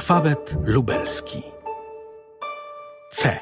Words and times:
Alfabet 0.00 0.56
lubelski. 0.64 1.42
C. 3.12 3.40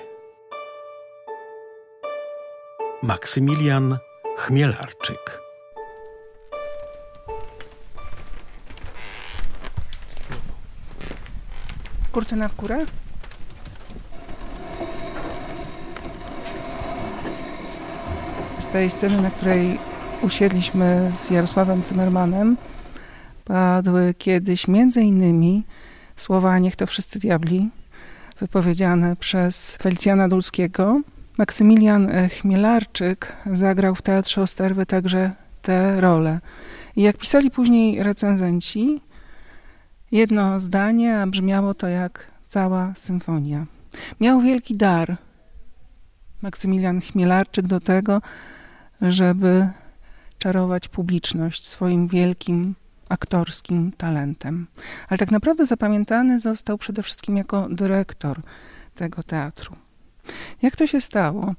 Maksymilian 3.02 3.98
Chmielarczyk. 4.36 5.40
Kurtyna 12.12 12.48
w 12.48 12.56
górę? 12.56 12.86
Z 18.58 18.68
tej 18.68 18.90
sceny, 18.90 19.22
na 19.22 19.30
której 19.30 19.78
usiedliśmy 20.22 21.08
z 21.12 21.30
Jarosławem 21.30 21.82
Zimmermanem, 21.86 22.56
padły 23.44 24.14
kiedyś 24.14 24.68
między 24.68 25.02
innymi 25.02 25.64
słowa 26.18 26.58
Niech 26.58 26.76
to 26.76 26.86
wszyscy 26.86 27.18
diabli, 27.18 27.70
wypowiedziane 28.40 29.16
przez 29.16 29.70
Felicjana 29.70 30.28
Dulskiego. 30.28 31.00
Maksymilian 31.38 32.10
Chmielarczyk 32.28 33.32
zagrał 33.52 33.94
w 33.94 34.02
Teatrze 34.02 34.42
Osterwy 34.42 34.86
także 34.86 35.30
tę 35.62 36.00
rolę. 36.00 36.40
I 36.96 37.02
jak 37.02 37.16
pisali 37.16 37.50
później 37.50 38.02
recenzenci, 38.02 39.00
jedno 40.12 40.60
zdanie, 40.60 41.20
a 41.20 41.26
brzmiało 41.26 41.74
to 41.74 41.88
jak 41.88 42.26
cała 42.46 42.92
symfonia. 42.96 43.66
Miał 44.20 44.40
wielki 44.40 44.76
dar 44.76 45.16
Maksymilian 46.42 47.00
Chmielarczyk 47.00 47.66
do 47.66 47.80
tego, 47.80 48.22
żeby 49.02 49.68
czarować 50.38 50.88
publiczność 50.88 51.66
swoim 51.66 52.08
wielkim 52.08 52.74
aktorskim 53.08 53.92
talentem. 53.96 54.66
Ale 55.08 55.18
tak 55.18 55.30
naprawdę 55.30 55.66
zapamiętany 55.66 56.40
został 56.40 56.78
przede 56.78 57.02
wszystkim 57.02 57.36
jako 57.36 57.68
dyrektor 57.70 58.40
tego 58.94 59.22
teatru. 59.22 59.76
Jak 60.62 60.76
to 60.76 60.86
się 60.86 61.00
stało, 61.00 61.54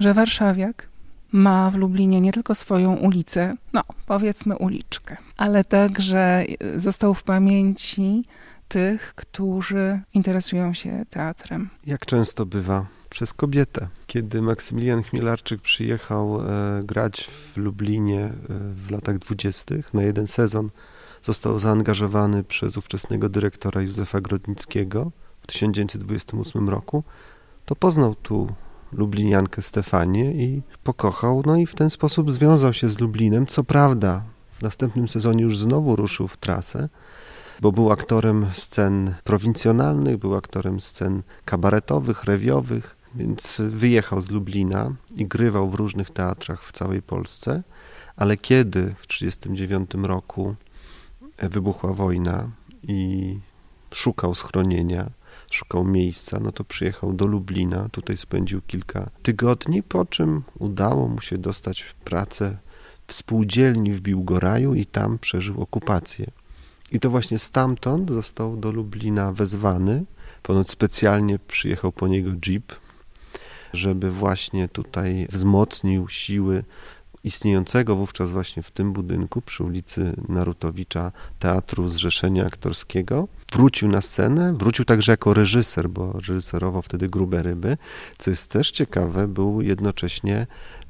że 0.00 0.14
warszawiak 0.14 0.88
ma 1.32 1.70
w 1.70 1.76
Lublinie 1.76 2.20
nie 2.20 2.32
tylko 2.32 2.54
swoją 2.54 2.96
ulicę, 2.96 3.54
no 3.72 3.82
powiedzmy 4.06 4.58
uliczkę, 4.58 5.16
ale 5.36 5.64
także 5.64 6.44
został 6.76 7.14
w 7.14 7.22
pamięci 7.22 8.24
tych, 8.68 9.14
którzy 9.14 10.00
interesują 10.14 10.74
się 10.74 11.04
teatrem. 11.10 11.70
Jak 11.86 12.06
często 12.06 12.46
bywa 12.46 12.86
przez 13.10 13.32
kobietę. 13.32 13.88
Kiedy 14.06 14.42
Maksymilian 14.42 15.02
Chmielarczyk 15.02 15.60
przyjechał 15.60 16.40
e, 16.40 16.82
grać 16.84 17.24
w 17.24 17.56
Lublinie 17.56 18.20
e, 18.24 18.32
w 18.74 18.90
latach 18.90 19.18
dwudziestych 19.18 19.94
na 19.94 20.02
jeden 20.02 20.26
sezon, 20.26 20.70
został 21.22 21.58
zaangażowany 21.58 22.44
przez 22.44 22.76
ówczesnego 22.76 23.28
dyrektora 23.28 23.82
Józefa 23.82 24.20
Grodnickiego 24.20 25.10
w 25.42 25.46
1928 25.46 26.68
roku, 26.68 27.04
to 27.64 27.76
poznał 27.76 28.14
tu 28.14 28.48
lubliniankę 28.92 29.62
Stefanię 29.62 30.32
i 30.32 30.62
pokochał, 30.84 31.42
no 31.46 31.56
i 31.56 31.66
w 31.66 31.74
ten 31.74 31.90
sposób 31.90 32.32
związał 32.32 32.72
się 32.72 32.88
z 32.88 33.00
Lublinem. 33.00 33.46
Co 33.46 33.64
prawda, 33.64 34.22
w 34.50 34.62
następnym 34.62 35.08
sezonie 35.08 35.42
już 35.42 35.58
znowu 35.58 35.96
ruszył 35.96 36.28
w 36.28 36.36
trasę, 36.36 36.88
bo 37.60 37.72
był 37.72 37.92
aktorem 37.92 38.46
scen 38.52 39.14
prowincjonalnych, 39.24 40.16
był 40.18 40.34
aktorem 40.34 40.80
scen 40.80 41.22
kabaretowych, 41.44 42.24
rewiowych, 42.24 42.96
więc 43.14 43.62
wyjechał 43.68 44.20
z 44.20 44.30
Lublina 44.30 44.92
i 45.16 45.26
grywał 45.26 45.70
w 45.70 45.74
różnych 45.74 46.10
teatrach 46.10 46.64
w 46.64 46.72
całej 46.72 47.02
Polsce, 47.02 47.62
ale 48.16 48.36
kiedy 48.36 48.94
w 48.98 49.06
1939 49.06 50.08
roku 50.08 50.54
wybuchła 51.38 51.92
wojna 51.92 52.50
i 52.82 53.38
szukał 53.94 54.34
schronienia, 54.34 55.10
szukał 55.50 55.84
miejsca, 55.84 56.40
no 56.40 56.52
to 56.52 56.64
przyjechał 56.64 57.12
do 57.12 57.26
Lublina, 57.26 57.88
tutaj 57.88 58.16
spędził 58.16 58.60
kilka 58.66 59.10
tygodni, 59.22 59.82
po 59.82 60.04
czym 60.04 60.42
udało 60.58 61.08
mu 61.08 61.20
się 61.20 61.38
dostać 61.38 61.84
pracę 62.04 62.56
w 63.06 63.12
spółdzielni 63.12 63.92
w 63.92 64.00
Biłgoraju 64.00 64.74
i 64.74 64.86
tam 64.86 65.18
przeżył 65.18 65.62
okupację. 65.62 66.30
I 66.92 67.00
to 67.00 67.10
właśnie 67.10 67.38
stamtąd 67.38 68.10
został 68.10 68.56
do 68.56 68.72
Lublina 68.72 69.32
wezwany, 69.32 70.04
ponoć 70.42 70.70
specjalnie 70.70 71.38
przyjechał 71.38 71.92
po 71.92 72.08
niego 72.08 72.30
jeep, 72.46 72.72
żeby 73.72 74.10
właśnie 74.10 74.68
tutaj 74.68 75.26
wzmocnił 75.30 76.08
siły 76.08 76.64
istniejącego 77.24 77.96
wówczas 77.96 78.32
właśnie 78.32 78.62
w 78.62 78.70
tym 78.70 78.92
budynku 78.92 79.42
przy 79.42 79.64
ulicy 79.64 80.16
Narutowicza 80.28 81.12
Teatru 81.38 81.88
Zrzeszenia 81.88 82.46
Aktorskiego. 82.46 83.28
Wrócił 83.52 83.88
na 83.88 84.00
scenę, 84.00 84.54
wrócił 84.58 84.84
także 84.84 85.12
jako 85.12 85.34
reżyser, 85.34 85.90
bo 85.90 86.12
reżyserował 86.12 86.82
wtedy 86.82 87.08
Grube 87.08 87.42
Ryby, 87.42 87.76
co 88.18 88.30
jest 88.30 88.50
też 88.50 88.70
ciekawe, 88.70 89.28
był 89.28 89.62
jednocześnie 89.62 90.46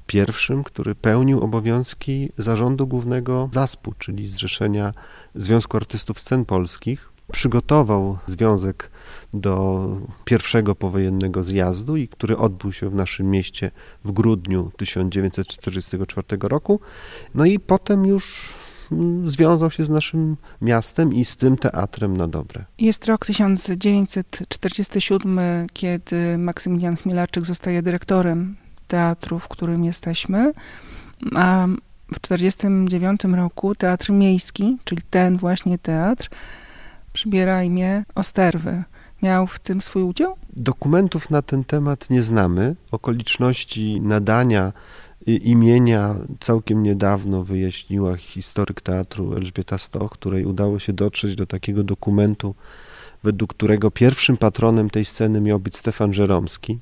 pierwszym, 0.06 0.64
który 0.64 0.94
pełnił 0.94 1.40
obowiązki 1.40 2.32
zarządu 2.38 2.86
głównego 2.86 3.48
ZASP-u, 3.52 3.92
czyli 3.98 4.28
Zrzeszenia 4.28 4.94
Związku 5.34 5.76
Artystów 5.76 6.20
Scen 6.20 6.44
Polskich. 6.44 7.12
Przygotował 7.32 8.18
związek 8.26 8.90
do 9.34 9.86
pierwszego 10.24 10.74
powojennego 10.74 11.44
zjazdu, 11.44 11.96
i 11.96 12.08
który 12.08 12.36
odbył 12.36 12.72
się 12.72 12.90
w 12.90 12.94
naszym 12.94 13.30
mieście 13.30 13.70
w 14.04 14.12
grudniu 14.12 14.70
1944 14.76 16.38
roku. 16.42 16.80
No 17.34 17.44
i 17.44 17.58
potem 17.58 18.06
już 18.06 18.54
mm, 18.92 19.28
związał 19.28 19.70
się 19.70 19.84
z 19.84 19.90
naszym 19.90 20.36
miastem 20.62 21.14
i 21.14 21.24
z 21.24 21.36
tym 21.36 21.56
teatrem 21.56 22.16
na 22.16 22.28
dobre. 22.28 22.64
Jest 22.78 23.06
rok 23.06 23.26
1947, 23.26 25.40
kiedy 25.72 26.38
Maksymilian 26.38 26.96
Chmielarczyk 26.96 27.46
zostaje 27.46 27.82
dyrektorem 27.82 28.56
teatru, 28.88 29.38
w 29.38 29.48
którym 29.48 29.84
jesteśmy, 29.84 30.52
a 31.36 31.66
w 32.14 32.18
1949 32.18 33.24
roku 33.24 33.74
Teatr 33.74 34.12
Miejski, 34.12 34.78
czyli 34.84 35.02
ten 35.10 35.36
właśnie 35.36 35.78
teatr, 35.78 36.28
przybiera 37.12 37.62
imię 37.62 38.04
Osterwy 38.14 38.84
miał 39.22 39.46
w 39.46 39.58
tym 39.58 39.82
swój 39.82 40.02
udział? 40.02 40.36
Dokumentów 40.52 41.30
na 41.30 41.42
ten 41.42 41.64
temat 41.64 42.10
nie 42.10 42.22
znamy. 42.22 42.76
Okoliczności 42.90 44.00
nadania 44.00 44.72
imienia 45.26 46.14
całkiem 46.40 46.82
niedawno 46.82 47.44
wyjaśniła 47.44 48.16
historyk 48.16 48.80
teatru 48.80 49.34
Elżbieta 49.34 49.78
Stoch, 49.78 50.10
której 50.10 50.44
udało 50.44 50.78
się 50.78 50.92
dotrzeć 50.92 51.36
do 51.36 51.46
takiego 51.46 51.84
dokumentu, 51.84 52.54
według 53.22 53.54
którego 53.54 53.90
pierwszym 53.90 54.36
patronem 54.36 54.90
tej 54.90 55.04
sceny 55.04 55.40
miał 55.40 55.60
być 55.60 55.76
Stefan 55.76 56.14
Żeromski, 56.14 56.78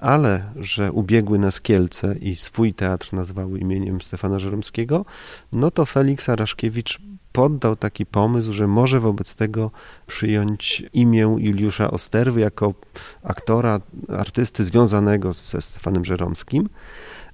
ale 0.00 0.44
że 0.56 0.92
ubiegły 0.92 1.38
nas 1.38 1.60
Kielce 1.60 2.14
i 2.20 2.36
swój 2.36 2.74
teatr 2.74 3.12
nazwały 3.12 3.58
imieniem 3.58 4.00
Stefana 4.00 4.38
Żeromskiego, 4.38 5.04
no 5.52 5.70
to 5.70 5.86
Felix 5.86 6.28
Araszkiewicz 6.28 6.98
poddał 7.32 7.76
taki 7.76 8.06
pomysł, 8.06 8.52
że 8.52 8.66
może 8.66 9.00
wobec 9.00 9.34
tego 9.34 9.70
przyjąć 10.06 10.82
imię 10.92 11.36
Juliusza 11.38 11.90
Osterwy 11.90 12.40
jako 12.40 12.74
aktora, 13.22 13.80
artysty 14.08 14.64
związanego 14.64 15.32
ze 15.32 15.62
Stefanem 15.62 16.04
Żeromskim. 16.04 16.68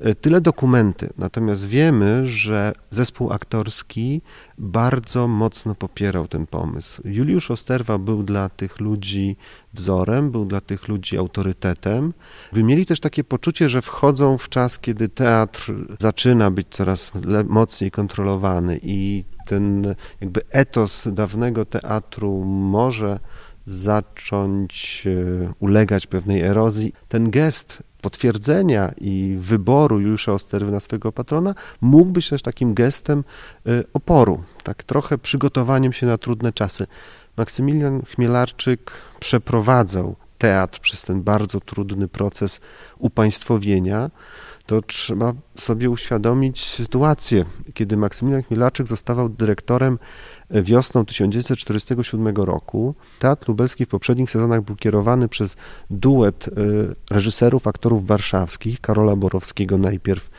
E, 0.01 0.15
tyle 0.15 0.41
dokumenty, 0.41 1.11
natomiast 1.19 1.67
wiemy, 1.67 2.27
że 2.27 2.73
zespół 2.91 3.33
aktorski 3.33 4.23
bardzo 4.59 5.29
mocno 5.29 5.75
popierał 5.75 6.29
ten 6.29 6.47
pomysł. 6.47 7.03
Juliusz 7.05 7.51
Osterwa 7.51 7.99
był 7.99 8.23
dla 8.23 8.49
tych 8.49 8.81
ludzi 8.81 9.37
wzorem, 9.75 10.31
był 10.31 10.45
dla 10.45 10.61
tych 10.61 10.89
ludzi 10.89 11.19
autorytetem. 11.19 12.13
By 12.53 12.63
mieli 12.63 12.87
też 12.87 13.01
takie 13.01 13.25
poczucie, 13.25 13.69
że 13.69 13.83
wchodzą 13.83 14.39
w 14.39 14.49
czas, 14.49 14.79
kiedy 14.79 15.09
teatr 15.09 15.73
zaczyna 16.01 16.51
być 16.51 16.67
coraz 16.71 17.13
mocniej 17.49 17.91
kontrolowany 17.91 18.81
i 18.83 19.25
ten 19.47 19.95
jakby 20.21 20.43
etos 20.51 21.09
dawnego 21.13 21.65
teatru 21.65 22.45
może 22.45 23.21
zacząć 23.65 25.05
e, 25.07 25.53
ulegać 25.59 26.07
pewnej 26.07 26.43
erozji. 26.43 26.93
Ten 27.09 27.31
gest 27.31 27.83
potwierdzenia 28.01 28.93
i 28.97 29.37
wyboru 29.41 30.01
Juliusza 30.01 30.33
Osterwy 30.33 30.73
na 30.73 30.81
swego 30.81 31.13
patrona 31.13 31.55
mógł 31.81 32.11
być 32.11 32.29
też 32.29 32.43
takim 32.43 32.75
gestem 32.75 33.25
e, 33.67 33.71
oporu, 33.93 34.43
tak 34.63 34.83
trochę 34.83 35.19
przygotowaniem 35.19 35.93
się 35.93 36.07
na 36.07 36.19
trudne 36.19 36.53
czasy. 36.53 36.87
Maksymilian 37.37 38.03
Chmielarczyk 38.03 38.93
przeprowadzał 39.21 40.17
teatr 40.39 40.81
przez 40.81 41.03
ten 41.03 41.23
bardzo 41.23 41.61
trudny 41.61 42.09
proces 42.09 42.61
upaństwowienia 42.99 44.11
to 44.67 44.83
trzeba 44.83 45.33
sobie 45.59 45.91
uświadomić 45.91 46.65
sytuację. 46.65 47.45
Kiedy 47.75 47.97
Maksymilian 47.97 48.43
Chmielarczyk 48.43 48.87
zostawał 48.87 49.29
dyrektorem 49.29 49.99
e, 50.51 50.63
wiosną 50.63 51.05
1947 51.05 52.37
roku, 52.37 52.95
Teatr 53.19 53.49
Lubelski 53.49 53.87
w 53.87 53.89
poprzednich 53.89 54.31
sezonach 54.31 54.63
był 54.63 54.77
kierowany 54.77 55.29
przez 55.29 55.57
duet 55.91 56.49
e, 56.49 56.51
reżyserów, 57.15 57.67
aktorów 57.67 58.07
warszawskich, 58.07 58.81
Karola 58.81 59.17
Borowskiego 59.17 59.79
najpierw 59.79 60.31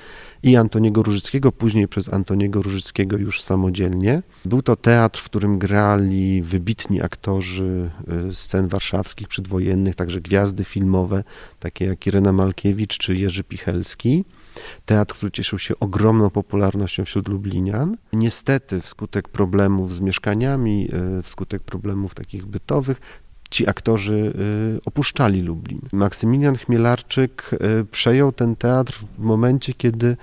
i 0.43 0.55
Antoniego 0.55 1.03
Różyckiego, 1.03 1.51
później 1.51 1.87
przez 1.87 2.13
Antoniego 2.13 2.61
Różyckiego 2.61 3.17
już 3.17 3.41
samodzielnie. 3.41 4.23
Był 4.45 4.61
to 4.61 4.75
teatr, 4.75 5.19
w 5.19 5.25
którym 5.25 5.59
grali 5.59 6.41
wybitni 6.41 7.01
aktorzy 7.01 7.89
y, 8.29 8.35
scen 8.35 8.67
warszawskich 8.67 9.27
przedwojennych, 9.27 9.95
także 9.95 10.21
gwiazdy 10.21 10.63
filmowe, 10.63 11.23
takie 11.59 11.85
jak 11.85 12.07
Irena 12.07 12.33
Malkiewicz 12.33 12.97
czy 12.97 13.15
Jerzy 13.15 13.43
Pichelski. 13.43 14.25
Teatr, 14.85 15.15
który 15.15 15.31
cieszył 15.31 15.59
się 15.59 15.79
ogromną 15.79 16.29
popularnością 16.29 17.05
wśród 17.05 17.27
Lublinian. 17.27 17.97
Niestety, 18.13 18.81
wskutek 18.81 19.29
problemów 19.29 19.93
z 19.93 19.99
mieszkaniami, 19.99 20.89
y, 21.19 21.23
wskutek 21.23 21.63
problemów 21.63 22.15
takich 22.15 22.45
bytowych, 22.45 23.01
ci 23.49 23.69
aktorzy 23.69 24.33
y, 24.77 24.79
opuszczali 24.85 25.41
Lublin. 25.41 25.81
Maksymilian 25.93 26.57
Chmielarczyk 26.57 27.49
y, 27.53 27.85
przejął 27.85 28.31
ten 28.31 28.55
teatr 28.55 28.93
w 28.93 29.19
momencie, 29.19 29.73
kiedy 29.73 30.17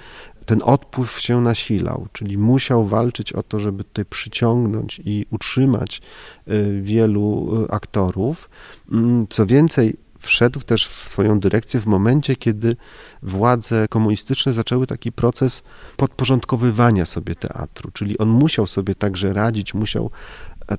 ten 0.47 0.63
odpływ 0.63 1.21
się 1.21 1.41
nasilał, 1.41 2.07
czyli 2.13 2.39
musiał 2.39 2.85
walczyć 2.85 3.33
o 3.33 3.43
to, 3.43 3.61
żeby 3.61 3.85
tutaj 3.85 4.05
przyciągnąć 4.05 5.01
i 5.05 5.27
utrzymać 5.31 6.03
y, 6.49 6.81
wielu 6.83 7.53
aktorów. 7.71 8.51
Mm, 8.93 9.27
co 9.31 9.47
więcej, 9.47 9.95
wszedł 10.25 10.61
też 10.61 10.89
w 10.89 11.09
swoją 11.09 11.41
dyrekcję 11.41 11.81
w 11.81 11.87
momencie, 11.87 12.37
kiedy 12.37 12.77
władze 13.23 13.89
komunistyczne 13.89 14.53
zaczęły 14.53 14.87
taki 14.87 15.13
proces 15.13 15.63
podporządkowywania 15.97 17.07
sobie 17.07 17.35
teatru, 17.35 17.91
czyli 17.91 18.19
on 18.19 18.29
musiał 18.29 18.67
sobie 18.67 18.95
także 18.95 19.33
radzić, 19.33 19.75
musiał 19.75 20.11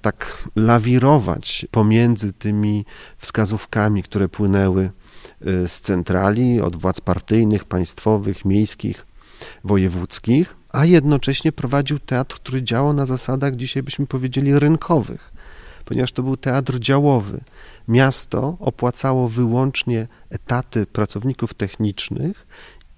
tak 0.01 0.49
lawirować 0.55 1.65
pomiędzy 1.71 2.33
tymi 2.33 2.85
wskazówkami, 3.17 4.03
które 4.03 4.29
płynęły 4.29 4.83
e, 5.41 5.67
z 5.67 5.81
centrali, 5.81 6.61
od 6.61 6.75
władz 6.75 7.01
partyjnych, 7.01 7.63
państwowych, 7.63 8.45
miejskich, 8.45 9.05
wojewódzkich, 9.63 10.55
a 10.69 10.85
jednocześnie 10.85 11.51
prowadził 11.51 11.99
teatr, 11.99 12.35
który 12.35 12.63
działał 12.63 12.93
na 12.93 13.05
zasadach, 13.05 13.55
dzisiaj 13.55 13.83
byśmy 13.83 14.07
powiedzieli, 14.07 14.59
rynkowych, 14.59 15.31
ponieważ 15.85 16.11
to 16.11 16.23
był 16.23 16.38
teatr 16.38 16.79
działowy. 16.79 17.41
Miasto 17.88 18.57
opłacało 18.59 19.27
wyłącznie 19.27 20.07
etaty 20.29 20.85
pracowników 20.85 21.53
technicznych 21.53 22.47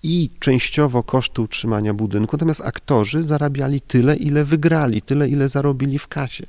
i 0.04 0.30
częściowo 0.40 1.04
koszty 1.04 1.42
utrzymania 1.42 1.94
budynku, 1.94 2.38
natomiast 2.38 2.62
aktorzy 2.62 3.24
zarabiali 3.24 3.81
tyle, 3.81 4.16
ile 4.16 4.45
wygrali, 4.45 5.01
tyle, 5.01 5.30
ile 5.30 5.48
zarobili 5.48 6.00
w 6.00 6.07
kasie. 6.07 6.45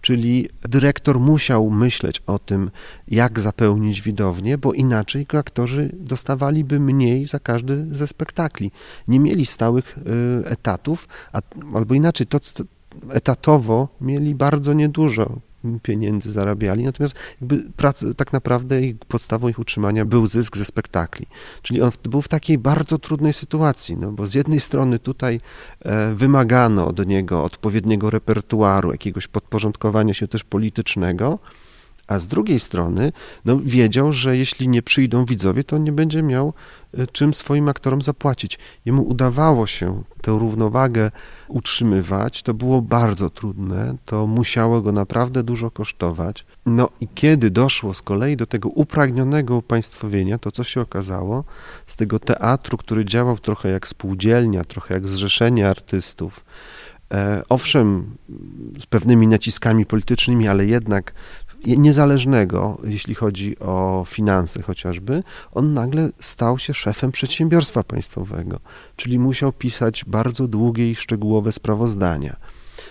Czyli 0.00 0.48
dyrektor 0.62 1.20
musiał 1.20 1.70
myśleć 1.70 2.22
o 2.26 2.38
tym, 2.38 2.70
jak 3.08 3.40
zapełnić 3.40 4.02
widownię, 4.02 4.58
bo 4.58 4.72
inaczej 4.72 5.26
aktorzy 5.38 5.90
dostawaliby 5.94 6.80
mniej 6.80 7.26
za 7.26 7.38
każdy 7.38 7.86
ze 7.94 8.06
spektakli. 8.06 8.70
Nie 9.08 9.20
mieli 9.20 9.46
stałych 9.46 9.98
y, 9.98 10.48
etatów, 10.48 11.08
a, 11.32 11.40
albo 11.74 11.94
inaczej, 11.94 12.26
to 12.26 12.38
etatowo 13.10 13.88
mieli 14.00 14.34
bardzo 14.34 14.72
niedużo 14.72 15.38
pieniędzy 15.82 16.32
zarabiali, 16.32 16.84
natomiast 16.84 17.14
jakby 17.40 17.64
tak 18.16 18.32
naprawdę 18.32 18.82
ich, 18.82 18.96
podstawą 18.98 19.48
ich 19.48 19.58
utrzymania 19.58 20.04
był 20.04 20.26
zysk 20.26 20.56
ze 20.56 20.64
spektakli. 20.64 21.26
Czyli 21.62 21.82
on 21.82 21.90
był 22.02 22.22
w 22.22 22.28
takiej 22.28 22.58
bardzo 22.58 22.98
trudnej 22.98 23.32
sytuacji, 23.32 23.96
no 23.96 24.12
bo 24.12 24.26
z 24.26 24.34
jednej 24.34 24.60
strony 24.60 24.98
tutaj 24.98 25.40
e, 25.80 26.14
wymagano 26.14 26.86
od 26.86 27.06
niego 27.06 27.44
odpowiedniego 27.44 28.10
repertuaru, 28.10 28.92
jakiegoś 28.92 29.26
podporządkowania 29.26 30.14
się 30.14 30.28
też 30.28 30.44
politycznego, 30.44 31.38
a 32.08 32.18
z 32.18 32.26
drugiej 32.26 32.60
strony 32.60 33.12
no, 33.44 33.58
wiedział, 33.64 34.12
że 34.12 34.36
jeśli 34.36 34.68
nie 34.68 34.82
przyjdą 34.82 35.24
widzowie, 35.24 35.64
to 35.64 35.78
nie 35.78 35.92
będzie 35.92 36.22
miał 36.22 36.52
e, 36.94 37.06
czym 37.06 37.34
swoim 37.34 37.68
aktorom 37.68 38.02
zapłacić. 38.02 38.58
Jemu 38.84 39.02
udawało 39.02 39.66
się 39.66 40.02
tę 40.22 40.30
równowagę 40.38 41.10
utrzymywać. 41.48 42.42
To 42.42 42.54
było 42.54 42.82
bardzo 42.82 43.30
trudne, 43.30 43.96
to 44.04 44.26
musiało 44.26 44.80
go 44.80 44.92
naprawdę 44.92 45.42
dużo 45.42 45.70
kosztować. 45.70 46.46
No 46.66 46.88
i 47.00 47.08
kiedy 47.14 47.50
doszło 47.50 47.94
z 47.94 48.02
kolei 48.02 48.36
do 48.36 48.46
tego 48.46 48.68
upragnionego 48.68 49.56
upaństwowienia, 49.56 50.38
to 50.38 50.52
co 50.52 50.64
się 50.64 50.80
okazało? 50.80 51.44
Z 51.86 51.96
tego 51.96 52.18
teatru, 52.18 52.78
który 52.78 53.04
działał 53.04 53.38
trochę 53.38 53.68
jak 53.68 53.88
spółdzielnia, 53.88 54.64
trochę 54.64 54.94
jak 54.94 55.08
zrzeszenie 55.08 55.68
artystów, 55.68 56.44
e, 57.12 57.42
owszem, 57.48 58.16
z 58.80 58.86
pewnymi 58.86 59.26
naciskami 59.26 59.86
politycznymi, 59.86 60.48
ale 60.48 60.66
jednak 60.66 61.12
niezależnego, 61.66 62.78
jeśli 62.84 63.14
chodzi 63.14 63.58
o 63.58 64.04
finanse 64.08 64.62
chociażby, 64.62 65.22
on 65.52 65.74
nagle 65.74 66.10
stał 66.20 66.58
się 66.58 66.74
szefem 66.74 67.12
przedsiębiorstwa 67.12 67.84
państwowego, 67.84 68.60
czyli 68.96 69.18
musiał 69.18 69.52
pisać 69.52 70.04
bardzo 70.04 70.48
długie 70.48 70.90
i 70.90 70.94
szczegółowe 70.94 71.52
sprawozdania. 71.52 72.36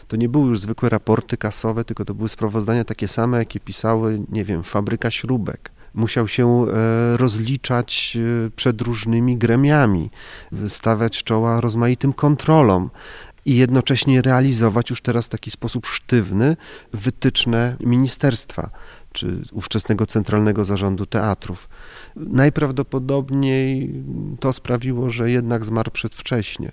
To 0.07 0.15
nie 0.15 0.29
były 0.29 0.47
już 0.47 0.59
zwykłe 0.59 0.89
raporty 0.89 1.37
kasowe, 1.37 1.83
tylko 1.83 2.05
to 2.05 2.13
były 2.13 2.29
sprawozdania 2.29 2.83
takie 2.83 3.07
same, 3.07 3.37
jakie 3.37 3.59
pisały, 3.59 4.21
nie 4.29 4.43
wiem, 4.43 4.63
fabryka 4.63 5.11
śrubek 5.11 5.71
musiał 5.97 6.27
się 6.27 6.65
e, 6.67 7.17
rozliczać 7.17 8.17
e, 8.47 8.49
przed 8.49 8.81
różnymi 8.81 9.37
gremiami, 9.37 10.09
stawiać 10.67 11.23
czoła 11.23 11.61
rozmaitym 11.61 12.13
kontrolom 12.13 12.89
i 13.47 13.55
jednocześnie 13.55 14.21
realizować 14.21 14.89
już 14.89 15.01
teraz 15.01 15.25
w 15.25 15.29
taki 15.29 15.51
sposób 15.51 15.85
sztywny 15.85 16.57
wytyczne 16.93 17.75
ministerstwa 17.79 18.69
czy 19.13 19.41
ówczesnego 19.51 20.05
Centralnego 20.05 20.65
Zarządu 20.65 21.05
Teatrów. 21.05 21.69
Najprawdopodobniej 22.15 23.93
to 24.39 24.53
sprawiło, 24.53 25.09
że 25.09 25.31
jednak 25.31 25.65
zmarł 25.65 25.91
przedwcześnie. 25.91 26.71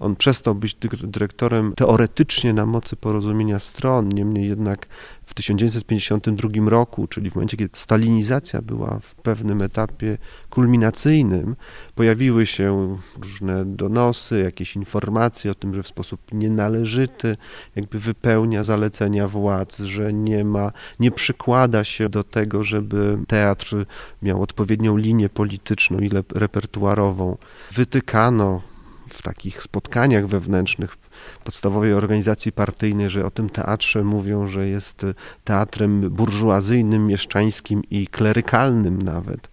On 0.00 0.16
przestał 0.16 0.54
być 0.54 0.76
dyrektorem 1.04 1.72
teoretycznie 1.76 2.52
na 2.52 2.66
mocy 2.66 2.96
porozumienia 2.96 3.58
stron, 3.58 4.08
niemniej 4.08 4.48
jednak 4.48 4.86
w 5.26 5.34
1952 5.34 6.70
roku, 6.70 7.06
czyli 7.06 7.30
w 7.30 7.34
momencie, 7.34 7.56
kiedy 7.56 7.78
stalinizacja 7.78 8.62
była 8.62 8.98
w 9.02 9.14
pewnym 9.14 9.62
etapie 9.62 10.18
kulminacyjnym, 10.50 11.56
pojawiły 11.94 12.46
się 12.46 12.98
różne 13.22 13.64
donosy, 13.64 14.42
jakieś 14.42 14.76
informacje 14.76 15.50
o 15.50 15.54
tym, 15.54 15.74
że 15.74 15.82
w 15.82 15.86
sposób 15.86 16.20
nienależyty 16.32 17.36
jakby 17.76 17.98
wypełnia 17.98 18.64
zalecenia 18.64 19.28
władz, 19.28 19.80
że 19.80 20.12
nie 20.12 20.44
ma, 20.44 20.72
nie 21.00 21.10
przykłada 21.10 21.84
się 21.84 22.08
do 22.08 22.24
tego, 22.24 22.62
żeby 22.62 23.18
teatr 23.28 23.86
miał 24.22 24.42
odpowiednią 24.42 24.96
linię 24.96 25.28
polityczną 25.28 25.98
i 25.98 26.10
repertuarową. 26.34 27.36
Wytykano 27.72 28.75
w 29.16 29.22
takich 29.22 29.62
spotkaniach 29.62 30.26
wewnętrznych 30.26 30.96
podstawowej 31.44 31.92
organizacji 31.92 32.52
partyjnej, 32.52 33.10
że 33.10 33.26
o 33.26 33.30
tym 33.30 33.50
teatrze 33.50 34.04
mówią, 34.04 34.46
że 34.46 34.68
jest 34.68 35.06
teatrem 35.44 36.10
burżuazyjnym, 36.10 37.06
mieszczańskim 37.06 37.82
i 37.90 38.06
klerykalnym 38.06 39.02
nawet. 39.02 39.48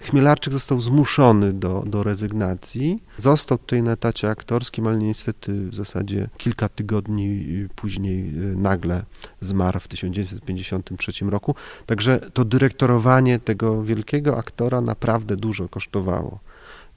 Chmielarczyk 0.00 0.52
został 0.52 0.80
zmuszony 0.80 1.52
do, 1.52 1.84
do 1.86 2.02
rezygnacji. 2.02 3.02
Został 3.16 3.58
tutaj 3.58 3.82
na 3.82 3.92
etacie 3.92 4.30
aktorskim, 4.30 4.86
ale 4.86 4.98
niestety 4.98 5.68
w 5.70 5.74
zasadzie 5.74 6.28
kilka 6.36 6.68
tygodni 6.68 7.46
później 7.76 8.28
y, 8.28 8.56
nagle 8.56 9.04
zmarł 9.40 9.80
w 9.80 9.88
1953 9.88 11.24
roku. 11.24 11.54
Także 11.86 12.20
to 12.32 12.44
dyrektorowanie 12.44 13.38
tego 13.38 13.82
wielkiego 13.82 14.38
aktora 14.38 14.80
naprawdę 14.80 15.36
dużo 15.36 15.68
kosztowało. 15.68 16.38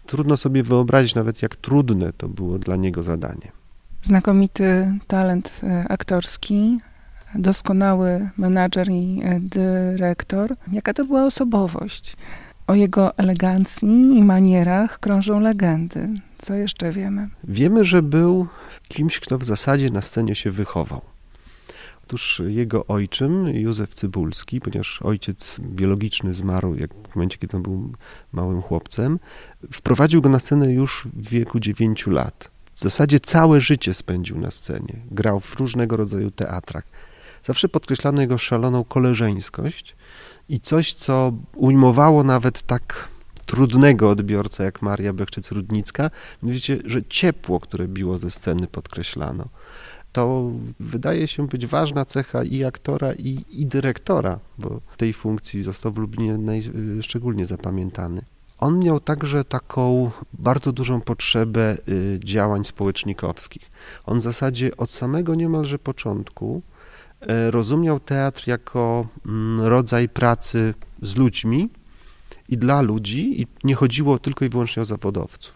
Trudno 0.10 0.38
sobie 0.38 0.63
wyobrazić 0.63 1.16
nawet, 1.16 1.42
jak 1.42 1.56
trudne 1.56 2.13
to 2.13 2.30
było 2.30 2.60
dla 2.60 2.75
niego 2.75 3.04
zadanie. 3.04 3.51
Znakomity 4.01 4.94
talent 5.08 5.62
e, 5.63 5.86
aktorski, 5.89 6.78
doskonały 7.36 8.30
menadżer 8.38 8.89
i 8.89 9.22
e, 9.24 9.39
dyrektor. 9.39 10.56
Jaka 10.72 10.94
to 10.94 11.06
była 11.06 11.25
osobowość? 11.25 12.16
O 12.68 12.75
jego 12.75 13.18
elegancji 13.18 13.89
i 14.18 14.24
manierach 14.24 15.00
krążą 15.00 15.39
legendy. 15.39 16.10
Co 16.38 16.54
jeszcze 16.54 16.92
wiemy? 16.92 17.30
Wiemy, 17.44 17.84
że 17.84 18.01
był 18.01 18.48
kimś, 18.88 19.20
kto 19.20 19.38
w 19.38 19.44
zasadzie 19.44 19.89
na 19.89 20.01
scenie 20.01 20.36
się 20.36 20.51
wychował. 20.51 21.01
Otóż 22.10 22.42
jego 22.48 22.86
ojczym, 22.88 23.48
Józef 23.48 23.94
Cybulski, 23.94 24.62
ponieważ 24.62 25.01
ojciec 25.01 25.60
biologiczny 25.60 26.34
zmarł 26.34 26.75
jak 26.75 26.92
w 27.12 27.16
momencie, 27.16 27.38
kiedy 27.38 27.58
on 27.58 27.63
był 27.63 27.94
małym 28.32 28.62
chłopcem, 28.62 29.20
wprowadził 29.72 30.22
go 30.22 30.30
na 30.30 30.39
scenę 30.39 30.74
już 30.74 31.08
w 31.13 31.30
wieku 31.30 31.60
9 31.60 32.08
lat. 32.08 32.51
W 32.74 32.80
zasadzie 32.80 33.20
całe 33.20 33.62
życie 33.62 33.94
spędził 33.94 34.39
na 34.39 34.51
scenie. 34.51 34.96
Grał 35.12 35.39
w 35.39 35.56
różnego 35.60 35.98
rodzaju 35.98 36.32
teatrach. 36.32 36.84
Zawsze 37.44 37.70
podkreślano 37.70 38.22
jego 38.22 38.38
szaloną 38.38 38.84
koleżeńskość 38.84 39.96
i 40.50 40.60
coś, 40.60 40.94
co 40.94 41.34
ujmowało 41.56 42.24
nawet 42.24 42.62
tak 42.62 43.10
trudnego 43.46 44.10
odbiorcę 44.10 44.63
jak 44.63 44.82
Maria 44.82 45.13
Bechczyc-Rudnicka, 45.13 46.10
wiecie, 46.44 46.78
że 46.86 47.04
ciepło, 47.04 47.60
które 47.60 47.88
biło 47.88 48.18
ze 48.18 48.32
sceny 48.32 48.68
podkreślano 48.68 49.50
to 50.12 50.51
wydaje 50.80 51.28
się 51.28 51.48
być 51.48 51.66
ważna 51.66 52.06
cecha 52.06 52.44
i 52.44 52.63
aktora, 52.63 53.13
i, 53.13 53.46
i 53.50 53.66
dyrektora, 53.66 54.39
bo 54.58 54.82
w 54.92 54.98
tej 54.98 55.13
funkcji 55.13 55.63
został 55.63 55.92
w 55.92 55.98
Lublinie 55.98 56.38
szczególnie 57.01 57.46
zapamiętany. 57.46 58.22
On 58.60 58.80
miał 58.80 59.00
także 59.00 59.44
taką 59.44 60.12
bardzo 60.34 60.72
dużą 60.72 61.01
potrzebę 61.01 61.78
y, 61.89 62.20
działań 62.24 62.66
społecznikowskich. 62.66 63.72
On 64.06 64.20
w 64.20 64.24
zasadzie 64.24 64.78
od 64.78 64.92
samego 64.92 65.36
niemalże 65.36 65.80
początku 65.80 66.62
e, 67.22 67.51
rozumiał 67.51 68.00
teatr 68.00 68.48
jako 68.48 69.08
mm, 69.25 69.68
rodzaj 69.68 70.10
pracy 70.10 70.74
z 71.01 71.16
ludźmi 71.16 71.70
i 72.50 72.58
dla 72.58 72.82
ludzi, 72.82 73.42
i 73.42 73.48
nie 73.63 73.75
chodziło 73.75 74.20
tylko 74.20 74.46
i 74.46 74.50
wyłącznie 74.50 74.82
o 74.82 74.86
zawodowców. 74.86 75.54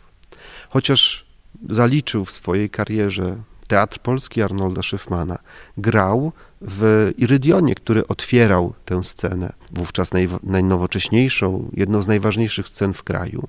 Chociaż 0.69 1.25
zaliczył 1.69 2.25
w 2.25 2.31
swojej 2.31 2.69
karierze 2.69 3.37
Teatr 3.67 3.99
Polski 3.99 4.41
Arnolda 4.41 4.81
Szyfmana, 4.81 5.37
grał 5.77 6.31
w 6.61 7.11
Irydionie, 7.17 7.75
który 7.75 8.07
otwierał 8.07 8.73
tę 8.85 9.03
scenę, 9.03 9.53
wówczas 9.71 10.13
naj, 10.13 10.29
najnowocześniejszą, 10.43 11.69
jedną 11.73 12.01
z 12.01 12.07
najważniejszych 12.07 12.67
scen 12.67 12.93
w 12.93 13.03
kraju. 13.03 13.47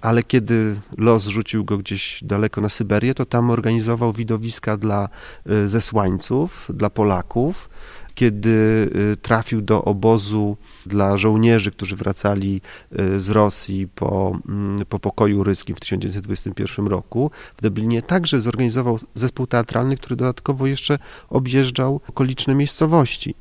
Ale 0.00 0.22
kiedy 0.22 0.76
los 0.98 1.26
rzucił 1.26 1.64
go 1.64 1.78
gdzieś 1.78 2.24
daleko 2.24 2.60
na 2.60 2.68
Syberię, 2.68 3.14
to 3.14 3.26
tam 3.26 3.50
organizował 3.50 4.12
widowiska 4.12 4.76
dla 4.76 5.08
y, 5.50 5.68
zesłańców, 5.68 6.70
dla 6.74 6.90
Polaków, 6.90 7.68
kiedy 8.14 8.90
y, 9.12 9.16
trafił 9.16 9.62
do 9.62 9.84
obozu 9.84 10.56
dla 10.86 11.16
żołnierzy, 11.16 11.70
którzy 11.70 11.96
wracali 11.96 12.60
y, 13.00 13.20
z 13.20 13.30
Rosji 13.30 13.88
po, 13.94 14.38
mm, 14.48 14.86
po 14.88 14.98
pokoju 14.98 15.44
ryskim 15.44 15.76
w 15.76 15.80
1921 15.80 16.86
roku 16.86 17.30
w 17.56 17.62
Dublinie, 17.62 18.02
także 18.02 18.40
zorganizował 18.40 18.98
zespół 19.14 19.46
teatralny, 19.46 19.96
który 19.96 20.16
dodatkowo 20.16 20.66
jeszcze 20.66 20.98
objeżdżał 21.30 22.00
okoliczne 22.08 22.54
miejscowości. 22.54 23.34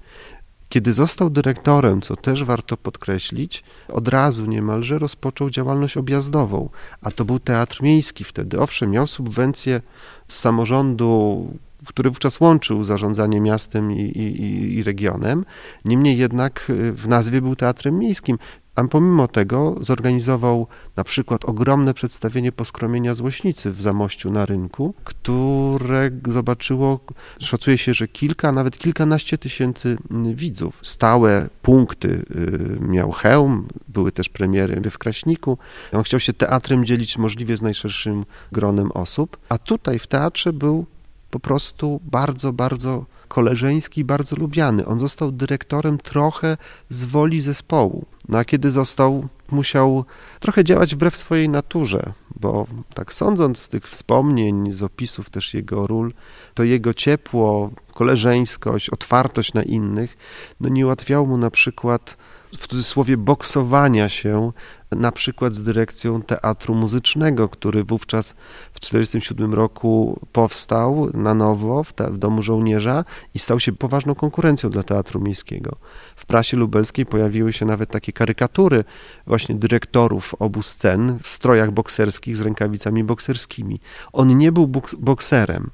Kiedy 0.71 0.93
został 0.93 1.29
dyrektorem, 1.29 2.01
co 2.01 2.15
też 2.15 2.43
warto 2.43 2.77
podkreślić, 2.77 3.63
od 3.87 4.07
razu 4.07 4.45
niemalże 4.45 4.99
rozpoczął 4.99 5.49
działalność 5.49 5.97
objazdową, 5.97 6.69
a 7.01 7.11
to 7.11 7.25
był 7.25 7.39
teatr 7.39 7.83
miejski 7.83 8.23
wtedy. 8.23 8.59
Owszem, 8.59 8.91
miał 8.91 9.07
subwencję 9.07 9.81
z 10.27 10.39
samorządu 10.39 11.47
który 11.87 12.09
wówczas 12.09 12.39
łączył 12.39 12.83
zarządzanie 12.83 13.41
miastem 13.41 13.91
i, 13.91 14.01
i, 14.01 14.77
i 14.77 14.83
regionem. 14.83 15.45
Niemniej 15.85 16.17
jednak 16.17 16.69
y, 16.69 16.93
w 16.93 17.07
nazwie 17.07 17.41
był 17.41 17.55
teatrem 17.55 17.99
miejskim. 17.99 18.37
A 18.75 18.83
pomimo 18.83 19.27
tego 19.27 19.75
zorganizował 19.81 20.67
na 20.95 21.03
przykład 21.03 21.45
ogromne 21.45 21.93
przedstawienie 21.93 22.51
poskromienia 22.51 23.13
złośnicy 23.13 23.71
w 23.71 23.81
Zamościu 23.81 24.31
na 24.31 24.45
rynku, 24.45 24.93
które 25.03 26.09
zobaczyło, 26.27 26.99
szacuje 27.39 27.77
się, 27.77 27.93
że 27.93 28.07
kilka, 28.07 28.51
nawet 28.51 28.77
kilkanaście 28.77 29.37
tysięcy 29.37 29.97
mm, 30.11 30.35
widzów. 30.35 30.79
Stałe 30.81 31.49
punkty 31.61 32.25
y, 32.35 32.77
miał 32.81 33.11
hełm, 33.11 33.67
były 33.87 34.11
też 34.11 34.29
premiery 34.29 34.89
w 34.89 34.97
Kraśniku. 34.97 35.57
On 35.93 36.03
chciał 36.03 36.19
się 36.19 36.33
teatrem 36.33 36.85
dzielić 36.85 37.17
możliwie 37.17 37.57
z 37.57 37.61
najszerszym 37.61 38.25
gronem 38.51 38.91
osób, 38.91 39.37
a 39.49 39.57
tutaj 39.57 39.99
w 39.99 40.07
teatrze 40.07 40.53
był 40.53 40.85
po 41.31 41.39
prostu 41.39 41.99
bardzo, 42.03 42.53
bardzo 42.53 43.05
koleżeński 43.27 44.03
bardzo 44.03 44.35
lubiany. 44.35 44.85
On 44.85 44.99
został 44.99 45.31
dyrektorem 45.31 45.97
trochę 45.97 46.57
z 46.89 47.03
woli 47.03 47.41
zespołu. 47.41 48.05
No 48.29 48.37
a 48.37 48.45
kiedy 48.45 48.69
został, 48.69 49.27
musiał 49.51 50.05
trochę 50.39 50.63
działać 50.63 50.95
wbrew 50.95 51.17
swojej 51.17 51.49
naturze, 51.49 52.13
bo 52.39 52.67
tak 52.93 53.13
sądząc 53.13 53.59
z 53.59 53.69
tych 53.69 53.87
wspomnień, 53.87 54.71
z 54.71 54.83
opisów 54.83 55.29
też 55.29 55.53
jego 55.53 55.87
ról, 55.87 56.11
to 56.53 56.63
jego 56.63 56.93
ciepło, 56.93 57.71
koleżeńskość, 57.93 58.89
otwartość 58.89 59.53
na 59.53 59.63
innych, 59.63 60.17
no 60.59 60.69
nie 60.69 60.85
ułatwiało 60.85 61.25
mu 61.25 61.37
na 61.37 61.51
przykład 61.51 62.17
w 62.57 62.67
cudzysłowie 62.67 63.17
boksowania 63.17 64.09
się 64.09 64.51
na 64.91 65.11
przykład 65.11 65.53
z 65.53 65.63
dyrekcją 65.63 66.21
teatru 66.21 66.75
muzycznego, 66.75 67.49
który 67.49 67.83
wówczas 67.83 68.31
w 68.73 68.79
1947 68.79 69.53
roku 69.53 70.19
powstał 70.31 71.09
na 71.13 71.33
nowo 71.33 71.83
w, 71.83 71.93
te, 71.93 72.11
w 72.11 72.17
Domu 72.17 72.41
Żołnierza 72.41 73.03
i 73.33 73.39
stał 73.39 73.59
się 73.59 73.71
poważną 73.71 74.15
konkurencją 74.15 74.69
dla 74.69 74.83
teatru 74.83 75.21
miejskiego. 75.21 75.75
W 76.15 76.25
prasie 76.25 76.57
lubelskiej 76.57 77.05
pojawiły 77.05 77.53
się 77.53 77.65
nawet 77.65 77.91
takie 77.91 78.13
karykatury 78.13 78.83
właśnie 79.27 79.55
dyrektorów 79.55 80.35
obu 80.39 80.61
scen 80.61 81.19
w 81.23 81.27
strojach 81.27 81.71
bokserskich 81.71 82.37
z 82.37 82.41
rękawicami 82.41 83.03
bokserskimi. 83.03 83.79
On 84.13 84.37
nie 84.37 84.51
był 84.51 84.67
bokserem. 84.97 85.69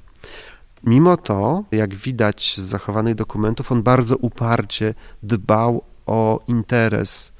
Mimo 0.84 1.16
to, 1.16 1.64
jak 1.72 1.94
widać 1.94 2.54
z 2.56 2.60
zachowanych 2.60 3.14
dokumentów, 3.14 3.72
on 3.72 3.82
bardzo 3.82 4.16
uparcie 4.16 4.94
dbał 5.22 5.82
o 6.08 6.40
interes 6.48 7.32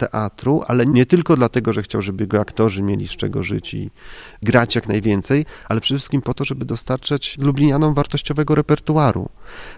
teatru, 0.00 0.62
ale 0.66 0.86
nie 0.86 1.06
tylko 1.06 1.36
dlatego, 1.36 1.72
że 1.72 1.82
chciał, 1.82 2.02
żeby 2.02 2.24
jego 2.24 2.40
aktorzy 2.40 2.82
mieli 2.82 3.08
z 3.08 3.10
czego 3.10 3.42
żyć 3.42 3.74
i 3.74 3.90
grać 4.42 4.74
jak 4.74 4.88
najwięcej, 4.88 5.46
ale 5.68 5.80
przede 5.80 5.98
wszystkim 5.98 6.22
po 6.22 6.34
to, 6.34 6.44
żeby 6.44 6.64
dostarczać 6.64 7.38
Lublinianom 7.38 7.94
wartościowego 7.94 8.54
repertuaru. 8.54 9.28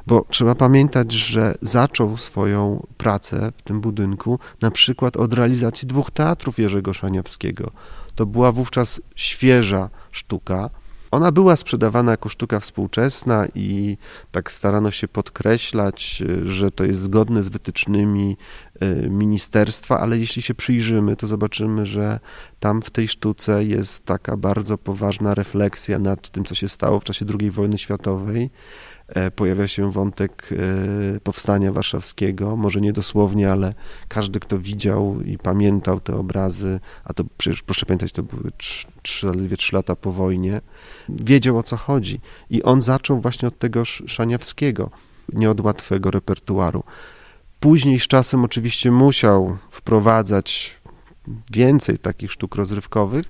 Bo 0.07 0.27
trzeba 0.31 0.55
pamiętać, 0.55 1.13
że 1.13 1.55
zaczął 1.63 2.17
swoją 2.17 2.87
pracę 2.97 3.53
w 3.57 3.63
tym 3.63 3.81
budynku 3.81 4.39
na 4.61 4.71
przykład 4.71 5.17
od 5.17 5.35
realizacji 5.35 5.89
dwóch 5.89 6.11
teatrów 6.11 6.59
Jerzego 6.59 6.93
Szaniawskiego. 6.93 7.71
To 8.15 8.27
była 8.27 8.53
wówczas 8.53 9.01
świeża 9.15 9.91
sztuka, 10.11 10.71
ona 11.13 11.33
była 11.33 11.57
sprzedawana 11.57 12.11
jako 12.11 12.29
sztuka 12.29 12.61
współczesna 12.61 13.47
i 13.55 13.97
tak 14.31 14.53
starano 14.53 14.91
się 14.91 15.09
podkreślać, 15.09 16.23
że 16.43 16.71
to 16.71 16.85
jest 16.85 17.01
zgodne 17.01 17.43
z 17.43 17.49
wytycznymi 17.49 18.37
e, 18.81 19.09
ministerstwa, 19.09 20.01
ale 20.01 20.19
jeśli 20.19 20.43
się 20.43 20.55
przyjrzymy, 20.55 21.17
to 21.17 21.27
zobaczymy, 21.27 21.87
że 21.87 22.21
tam 22.61 22.83
w 22.83 22.91
tej 22.91 23.09
sztuce 23.09 23.65
jest 23.65 24.05
taka 24.05 24.37
bardzo 24.37 24.79
poważna 24.79 25.35
refleksja 25.35 25.99
nad 25.99 26.31
tym, 26.31 26.45
co 26.45 26.55
się 26.55 26.69
stało 26.69 27.01
w 27.01 27.05
czasie 27.05 27.27
II 27.41 27.51
wojny 27.51 27.79
światowej. 27.79 28.43
E, 28.45 28.51
pojawia 29.37 29.69
się 29.69 29.93
wątek 29.93 30.49
e, 31.17 31.21
powstania 31.21 31.73
warszawskiego, 31.73 32.57
może 32.57 32.81
nie 32.81 32.93
dosłownie, 32.93 33.53
ale 33.53 33.75
każdy, 34.09 34.41
kto 34.41 34.59
widział 34.59 35.21
i 35.21 35.39
pamiętał 35.39 36.01
te 36.01 36.17
obrazy, 36.17 36.81
a 37.05 37.13
to 37.13 37.25
przecież 37.39 37.63
proszę 37.63 37.87
pamiętać, 37.87 38.13
to 38.13 38.23
były 38.23 38.51
trzy, 39.03 39.27
zaledwie 39.27 39.57
trzy 39.57 39.77
lata 39.77 39.97
po 39.97 40.13
wojnie, 40.13 40.61
wiedział 41.09 41.59
o 41.59 41.63
co 41.63 41.77
chodzi. 41.77 42.21
I 42.51 42.63
on 42.63 42.83
zaczął 42.83 43.21
właśnie 43.21 43.49
od 43.49 43.59
tego 43.59 43.85
Szaniawskiego, 43.85 44.91
nie 45.33 45.51
od 45.51 45.61
łatwego 45.61 46.11
repertuaru. 46.11 46.85
Później 47.61 48.01
z 48.01 48.07
czasem 48.07 48.45
oczywiście 48.45 48.91
musiał 48.91 49.57
wprowadzać 49.71 50.79
więcej 51.51 51.99
takich 51.99 52.33
sztuk 52.33 52.55
rozrywkowych, 52.55 53.27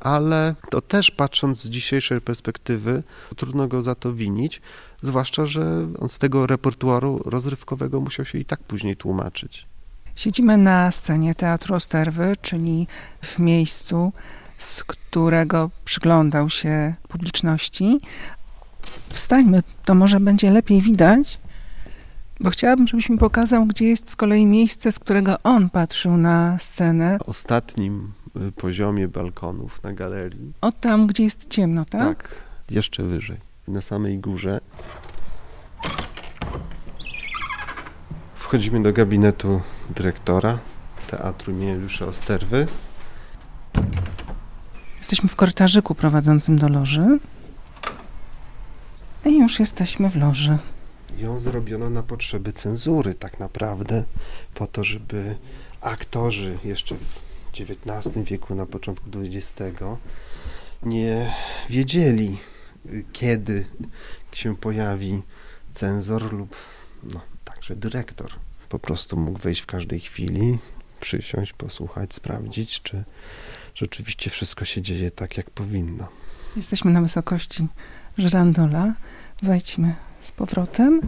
ale 0.00 0.54
to 0.70 0.80
też 0.80 1.10
patrząc 1.10 1.62
z 1.62 1.68
dzisiejszej 1.68 2.20
perspektywy, 2.20 3.02
trudno 3.36 3.68
go 3.68 3.82
za 3.82 3.94
to 3.94 4.12
winić, 4.12 4.60
zwłaszcza, 5.02 5.46
że 5.46 5.86
on 5.98 6.08
z 6.08 6.18
tego 6.18 6.46
repertuaru 6.46 7.22
rozrywkowego 7.24 8.00
musiał 8.00 8.24
się 8.24 8.38
i 8.38 8.44
tak 8.44 8.60
później 8.60 8.96
tłumaczyć. 8.96 9.66
Siedzimy 10.16 10.56
na 10.56 10.90
scenie 10.90 11.34
Teatru 11.34 11.74
Osterwy, 11.74 12.32
czyli 12.42 12.86
w 13.22 13.38
miejscu, 13.38 14.12
z 14.58 14.84
którego 14.84 15.70
przyglądał 15.84 16.50
się 16.50 16.94
publiczności. 17.08 18.00
Wstańmy, 19.08 19.62
to 19.84 19.94
może 19.94 20.20
będzie 20.20 20.50
lepiej 20.50 20.82
widać, 20.82 21.38
bo 22.40 22.50
chciałabym, 22.50 22.86
żebyś 22.86 23.08
mi 23.08 23.18
pokazał, 23.18 23.66
gdzie 23.66 23.84
jest 23.84 24.10
z 24.10 24.16
kolei 24.16 24.46
miejsce, 24.46 24.92
z 24.92 24.98
którego 24.98 25.36
on 25.42 25.70
patrzył 25.70 26.16
na 26.16 26.58
scenę. 26.58 27.18
Ostatnim 27.26 28.12
poziomie 28.56 29.08
balkonów 29.08 29.82
na 29.82 29.92
galerii. 29.92 30.52
O 30.60 30.72
tam, 30.72 31.06
gdzie 31.06 31.22
jest 31.22 31.48
ciemno, 31.48 31.84
tak? 31.84 32.00
Tak, 32.00 32.34
jeszcze 32.70 33.02
wyżej 33.02 33.36
na 33.68 33.80
samej 33.80 34.18
górze. 34.18 34.60
Wchodzimy 38.34 38.82
do 38.82 38.92
gabinetu 38.92 39.60
dyrektora 39.90 40.58
Teatru 41.06 41.52
Juliusza 41.52 42.06
Osterwy. 42.06 42.66
Jesteśmy 44.98 45.28
w 45.28 45.36
korytarzyku 45.36 45.94
prowadzącym 45.94 46.58
do 46.58 46.68
loży. 46.68 47.18
I 49.24 49.38
już 49.38 49.60
jesteśmy 49.60 50.10
w 50.10 50.16
loży. 50.16 50.58
Ją 51.18 51.40
zrobiono 51.40 51.90
na 51.90 52.02
potrzeby 52.02 52.52
cenzury, 52.52 53.14
tak 53.14 53.40
naprawdę, 53.40 54.04
po 54.54 54.66
to, 54.66 54.84
żeby 54.84 55.36
aktorzy 55.80 56.58
jeszcze 56.64 56.94
w 56.94 57.29
XIX 57.60 58.24
wieku, 58.24 58.54
na 58.54 58.66
początku 58.66 59.10
XX 59.14 59.80
nie 60.82 61.34
wiedzieli, 61.70 62.38
kiedy 63.12 63.66
się 64.32 64.56
pojawi 64.56 65.22
cenzor 65.74 66.32
lub 66.32 66.56
no, 67.02 67.20
także 67.44 67.76
dyrektor. 67.76 68.32
Po 68.68 68.78
prostu 68.78 69.16
mógł 69.16 69.38
wejść 69.38 69.60
w 69.60 69.66
każdej 69.66 70.00
chwili, 70.00 70.58
przysiąść, 71.00 71.52
posłuchać, 71.52 72.14
sprawdzić, 72.14 72.82
czy 72.82 73.04
rzeczywiście 73.74 74.30
wszystko 74.30 74.64
się 74.64 74.82
dzieje 74.82 75.10
tak, 75.10 75.36
jak 75.36 75.50
powinno. 75.50 76.08
Jesteśmy 76.56 76.90
na 76.90 77.00
wysokości 77.00 77.66
żerandola. 78.18 78.94
Wejdźmy 79.42 79.94
z 80.20 80.32
powrotem. 80.32 81.00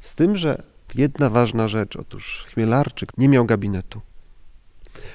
Z 0.00 0.14
tym, 0.14 0.36
że 0.36 0.62
jedna 0.94 1.30
ważna 1.30 1.68
rzecz, 1.68 1.96
otóż 1.96 2.46
Chmielarczyk 2.48 3.18
nie 3.18 3.28
miał 3.28 3.44
gabinetu. 3.44 4.00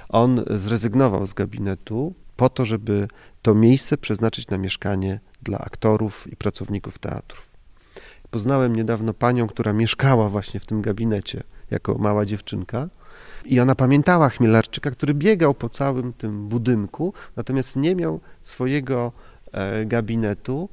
On 0.10 0.44
zrezygnował 0.50 1.27
z 1.27 1.34
gabinetu 1.34 2.13
po 2.36 2.50
to, 2.50 2.65
żeby 2.65 3.08
to 3.41 3.55
miejsce 3.55 3.98
przeznaczyć 3.98 4.48
na 4.48 4.58
mieszkanie 4.58 5.20
dla 5.44 5.60
aktorów 5.60 6.27
i 6.32 6.36
pracowników 6.36 7.00
teatrów. 7.00 7.50
Poznałem 8.32 8.75
niedawno 8.75 9.13
panią, 9.13 9.48
która 9.48 9.74
mieszkała 9.74 10.29
właśnie 10.29 10.60
w 10.60 10.65
tym 10.65 10.82
gabinecie 10.82 11.44
jako 11.72 11.98
mała 11.98 12.25
dziewczynka. 12.25 12.89
I 13.46 13.60
ona 13.60 13.75
pamiętała 13.75 14.29
Chmielarczyka, 14.29 14.91
który 14.91 15.13
biegał 15.13 15.53
po 15.53 15.70
całym 15.70 16.13
tym 16.13 16.48
budynku, 16.48 17.13
natomiast 17.36 17.75
nie 17.75 17.96
miał 17.96 18.20
swojego 18.41 19.12
e, 19.51 19.86
gabinetu. 19.86 20.70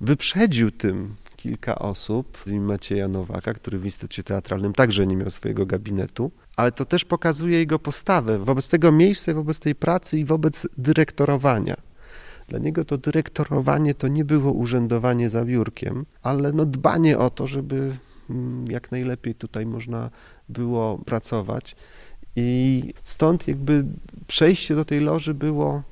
Wyprzedził 0.00 0.70
tym 0.70 1.14
kilka 1.42 1.78
osób, 1.78 2.38
z 2.46 2.50
nim 2.50 2.64
Macieja 2.64 3.08
Nowaka, 3.08 3.54
który 3.54 3.78
w 3.78 3.84
Instytucie 3.84 4.22
Teatralnym 4.22 4.72
także 4.72 5.06
nie 5.06 5.16
miał 5.16 5.30
swojego 5.30 5.66
gabinetu, 5.66 6.30
ale 6.56 6.72
to 6.72 6.84
też 6.84 7.04
pokazuje 7.04 7.58
jego 7.58 7.78
postawę 7.78 8.38
wobec 8.38 8.68
tego 8.68 8.92
miejsca, 8.92 9.34
wobec 9.34 9.58
tej 9.58 9.74
pracy 9.74 10.18
i 10.18 10.24
wobec 10.24 10.68
dyrektorowania. 10.78 11.76
Dla 12.48 12.58
niego 12.58 12.84
to 12.84 12.98
dyrektorowanie 12.98 13.94
to 13.94 14.08
nie 14.08 14.24
było 14.24 14.52
urzędowanie 14.52 15.30
za 15.30 15.44
biurkiem, 15.44 16.06
ale 16.22 16.52
no 16.52 16.66
dbanie 16.66 17.18
o 17.18 17.30
to, 17.30 17.46
żeby 17.46 17.96
mm, 18.30 18.70
jak 18.70 18.90
najlepiej 18.90 19.34
tutaj 19.34 19.66
można 19.66 20.10
było 20.48 20.98
pracować. 20.98 21.76
I 22.36 22.82
stąd 23.04 23.48
jakby 23.48 23.84
przejście 24.26 24.74
do 24.74 24.84
tej 24.84 25.00
loży 25.00 25.34
było 25.34 25.82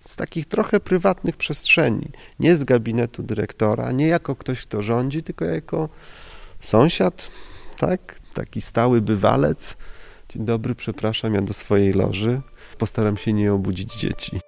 z 0.00 0.16
takich 0.16 0.46
trochę 0.46 0.80
prywatnych 0.80 1.36
przestrzeni. 1.36 2.10
Nie 2.40 2.56
z 2.56 2.64
gabinetu 2.64 3.22
dyrektora, 3.22 3.92
nie 3.92 4.06
jako 4.06 4.36
ktoś, 4.36 4.62
kto 4.62 4.82
rządzi, 4.82 5.22
tylko 5.22 5.44
jako 5.44 5.88
sąsiad, 6.60 7.30
tak? 7.78 8.20
Taki 8.34 8.60
stały 8.60 9.00
bywalec. 9.00 9.76
Dzień 10.28 10.44
dobry, 10.44 10.74
przepraszam, 10.74 11.34
ja 11.34 11.42
do 11.42 11.52
swojej 11.52 11.92
loży. 11.92 12.40
Postaram 12.78 13.16
się 13.16 13.32
nie 13.32 13.52
obudzić 13.52 13.96
dzieci. 13.96 14.40